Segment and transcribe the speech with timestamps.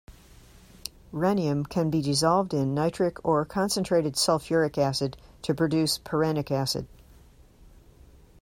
[1.13, 6.87] Rhenium can be dissolved in nitric or concentrated sulfuric acid to produce perrhenic acid.